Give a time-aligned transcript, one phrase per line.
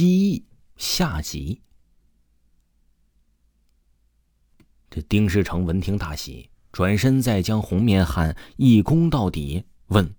[0.00, 0.46] 机翼
[0.78, 1.60] 下集。
[4.88, 10.14] 这丁世成闻听大喜，转身再将红面汉一躬到底，问：“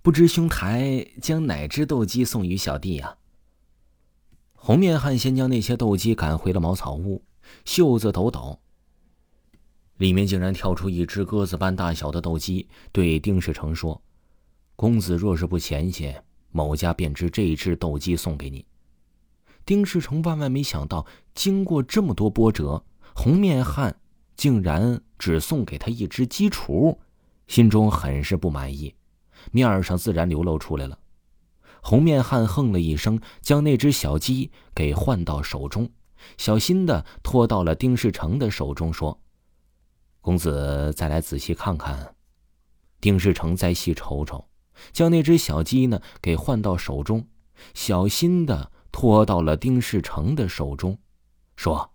[0.00, 3.18] 不知兄台将哪只斗鸡送与小弟呀？”
[4.56, 7.22] 红面汉先将那些斗鸡赶回了茅草屋，
[7.66, 8.58] 袖子抖抖，
[9.98, 14.02] 里面竟然跳出一只鸽子般大小的斗鸡，对丁世成说
[14.74, 16.16] ：“公子若是不嫌弃，
[16.52, 18.64] 某家便知这一只斗鸡送给你。”
[19.66, 22.84] 丁世成万万没想到，经过这么多波折。
[23.14, 24.00] 红面汉
[24.36, 26.98] 竟然只送给他一只鸡雏，
[27.46, 28.94] 心中很是不满意，
[29.52, 30.98] 面上自然流露出来了。
[31.80, 35.88] 红面汉哼了一声，将那只小鸡给换到手中，
[36.36, 39.20] 小心的托到了丁世成的手中，说
[40.20, 42.16] ：“公子再来仔细看看。”
[43.00, 44.48] 丁世成再细瞅瞅，
[44.92, 47.28] 将那只小鸡呢给换到手中，
[47.74, 50.96] 小心的托到了丁世成的手中，
[51.56, 51.92] 说。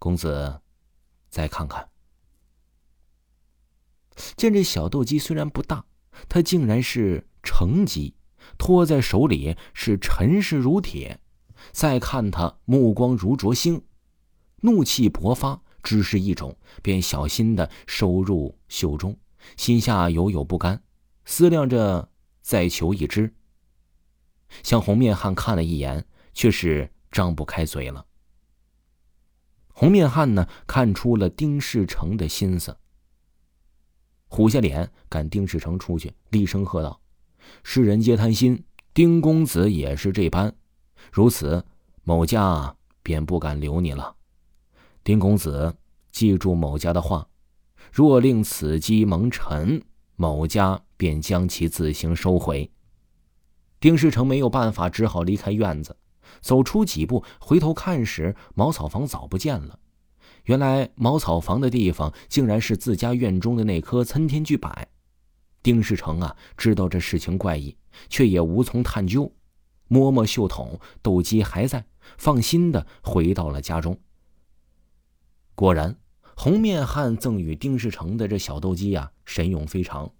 [0.00, 0.60] 公子，
[1.30, 1.88] 再看看。
[4.36, 5.84] 见这小斗鸡虽然不大，
[6.28, 8.16] 它竟然是成鸡，
[8.58, 11.20] 托在手里是沉实如铁。
[11.70, 13.80] 再看它目光如灼星，
[14.62, 19.16] 怒气勃发，只是一种，便小心的收入袖中，
[19.56, 20.82] 心下犹有不甘，
[21.24, 22.10] 思量着
[22.42, 23.32] 再求一只。
[24.62, 26.04] 向红面汉看了一眼，
[26.34, 28.04] 却是张不开嘴了。
[29.68, 32.76] 红面汉呢，看出了丁世成的心思，
[34.26, 37.00] 虎下脸赶丁世成出去，厉声喝道
[37.62, 40.52] ：“世人皆贪心，丁公子也是这般。
[41.12, 41.64] 如此，
[42.02, 44.16] 某家便不敢留你了。
[45.04, 45.76] 丁公子，
[46.10, 47.28] 记住某家的话，
[47.92, 49.80] 若令此鸡蒙尘，
[50.16, 52.70] 某家便将其自行收回。”
[53.80, 55.96] 丁世成没有办法，只好离开院子。
[56.40, 59.78] 走出几步，回头看时，茅草房早不见了。
[60.44, 64.70] 原来茅草房的地方，竟然是自家院中的那棵参天巨柏。
[65.62, 67.76] 丁世成啊，知道这事情怪异，
[68.08, 69.32] 却也无从探究。
[69.88, 71.84] 摸摸袖筒，斗鸡还在，
[72.18, 73.98] 放心的回到了家中。
[75.54, 75.96] 果然，
[76.36, 80.10] 红面汉赠与丁世成的这小斗鸡呀，神勇非常。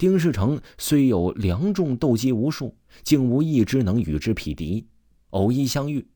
[0.00, 4.88] 丁世成虽有良种斗鸡无数，竟无一只能与之匹敌。
[5.28, 6.08] 偶一相遇，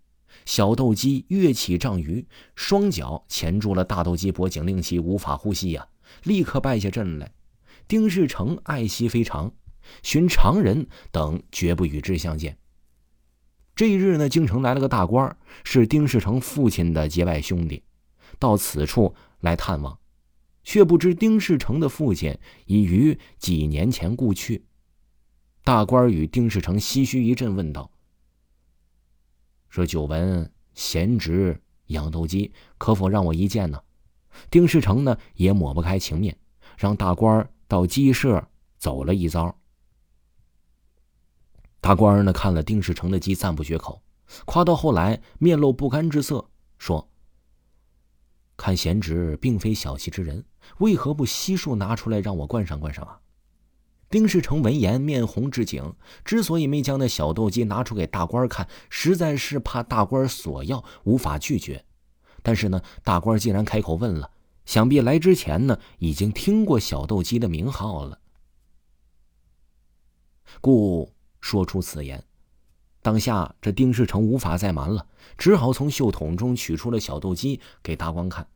[0.46, 5.86] 小斗鸡跃起丈余，双脚钳住了大斗鸡脖颈，令其无法呼吸呀！
[6.22, 7.30] 立刻败下阵来。
[7.86, 9.52] 丁世成爱惜非常，
[10.02, 12.56] 寻常人等绝不与之相见。
[13.76, 17.82] 这一日呢，京城来了个大官，是丁世成父亲的结拜兄弟，
[18.38, 19.98] 到此处来探望，
[20.64, 22.36] 却不知丁世成的父亲
[22.66, 24.64] 已于几年前故去。
[25.62, 27.90] 大官与丁世成唏嘘一阵，问道。
[29.68, 33.80] 说：“久闻贤侄养斗鸡，可否让我一见呢？”
[34.50, 36.36] 丁世成呢也抹不开情面，
[36.76, 38.48] 让大官到鸡舍
[38.78, 39.56] 走了一遭。
[41.80, 44.02] 大官呢看了丁世成的鸡，赞不绝口，
[44.44, 47.08] 夸到后来面露不甘之色，说
[48.56, 50.44] ：“看贤侄并非小气之人，
[50.78, 53.20] 为何不悉数拿出来让我观赏观赏啊？”
[54.10, 55.94] 丁世成闻言面红至颈，
[56.24, 61.84] 之所以没将那小斗鸡拿出给大官看，实在是怕大官索要，无法拒绝。
[62.40, 64.30] 但是呢，大官既然开口问了，
[64.66, 68.20] 想必来之前呢，已经听过小斗鸡的名号了，
[70.60, 71.10] 故
[71.40, 72.22] 说出此言。
[73.04, 75.06] 当下这丁世成无法再瞒了，
[75.36, 78.46] 只好从袖筒中取出了小斗鸡给大官看。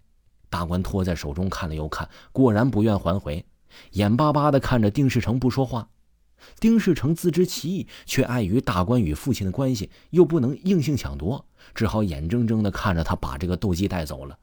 [0.49, 3.45] 大官托在手中看了又看，果然不愿还回。
[3.91, 5.91] 眼巴巴的看着丁世成不说话，
[6.59, 11.45] 丁世成自知其意，却碍于大官与父亲的关系，又不能硬性抢夺，
[11.75, 14.39] 只好眼睁睁的看着他把这个斗鸡带走了。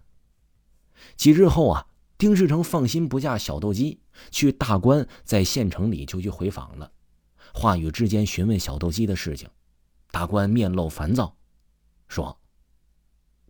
[1.18, 1.88] 几日后啊，
[2.20, 6.92] 丁世成放心不下小斗鸡，去大官在县城里就去回访了，
[7.56, 9.50] 话语之间询问小斗鸡的事情，
[10.16, 11.36] 大官面露烦躁，
[12.08, 12.40] 说：“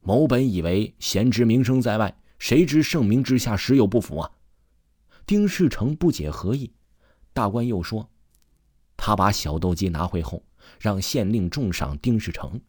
[0.01, 4.31] 某本以为贤侄名声在外，谁知盛名之下实有不符啊。”
[5.27, 6.73] 丁世成不解何意，
[7.33, 8.09] 大官又说
[8.97, 10.43] ：“他把小斗鸡拿回后，
[10.79, 12.59] 让县令重赏丁世成。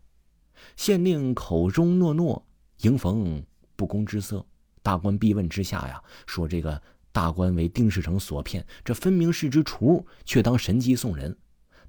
[0.77, 2.47] 县令口中诺诺，
[2.83, 3.43] 迎逢
[3.77, 4.45] 不公之色。
[4.83, 6.83] 大官逼问之下呀，说这个
[7.13, 11.35] 大官为丁世成所骗，这分明是只雏，却当神鸡送人。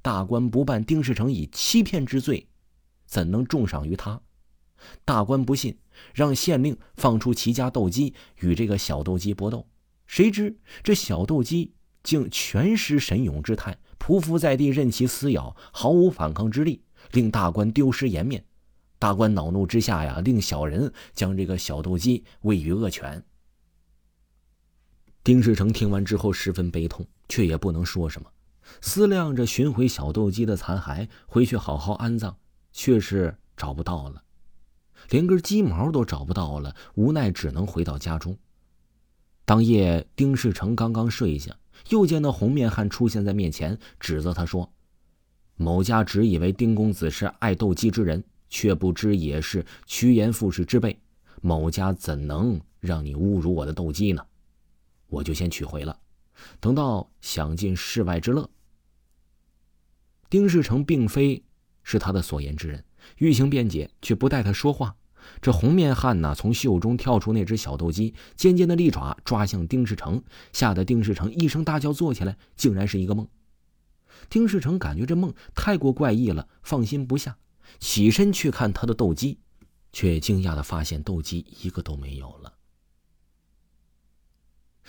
[0.01, 2.47] 大官不办丁世成以欺骗之罪，
[3.05, 4.21] 怎能重赏于他？
[5.03, 5.77] 大官不信，
[6.13, 9.67] 让县令放出齐家斗鸡与这个小斗鸡搏斗。”
[10.05, 18.45] 谁知这小斗鸡竟全失神勇之态，匍匐在地，任其撕咬，毫无反抗之力，令大官丢失颜面。
[18.99, 23.21] 大官恼怒之下呀，令小人将这个小斗鸡喂于恶犬。
[25.23, 28.31] 丁世成听完之后十分悲痛，却也不能说什么，
[28.81, 32.35] 思量着寻回小斗鸡的残骸，回去好好安葬，
[32.71, 34.23] 却是找不到了，
[35.09, 38.37] 连根鸡毛都找不到了，无奈只能回到家中。
[39.45, 41.55] 当夜，丁世成刚刚睡下，
[41.89, 44.71] 又见那红面汉出现在面前，指责他说
[45.55, 50.97] ：“某家只以为丁公子是爱斗鸡之人。”却不知也是趋炎附势之辈，
[51.41, 54.25] 某家怎能让你侮辱我的斗鸡呢？
[55.07, 55.99] 我就先取回了，
[56.61, 58.49] 等到享尽世外之乐。
[60.29, 61.43] 丁世成并非
[61.83, 62.83] 是他的所言之人，
[63.17, 64.95] 欲行辩解，却不待他说话。
[65.41, 73.27] 这红面汉呐，从袖中跳出那只小斗鸡，尖尖的利爪抓向丁世成，吓得丁世成一声大叫，坐起来，竟然是一个梦。
[74.29, 77.37] 丁世成感觉这梦太过怪异了，放心不下。
[77.79, 79.39] 起身去看他的斗鸡，
[79.91, 82.53] 却惊讶的发现斗鸡一个都没有了。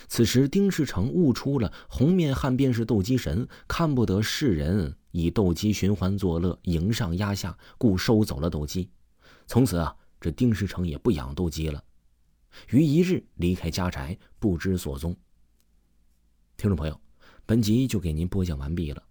[0.07, 8.91] 此时，丁世成悟出了红面汉便是斗鸡神，看不得世人以斗鸡寻欢作乐，迎上压下，故收走了斗鸡。
[9.47, 11.83] 从此啊，这丁世成也不养斗鸡了。
[12.71, 15.17] 于一日离开家宅，不知所踪。
[16.57, 17.01] 听众朋友，
[17.47, 19.03] 本集就给您播讲完毕了。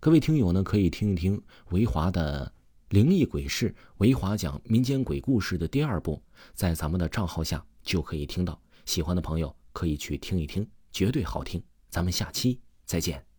[0.00, 2.52] 各位听友呢，可以听一听维华的。
[2.90, 6.22] 灵异鬼事，维华讲民间鬼故事的第二部，
[6.52, 8.60] 在咱们的账号下就可以听到。
[8.84, 11.64] 喜欢的朋友可以去听一听，绝对好听。
[11.88, 13.31] 咱们下期再见。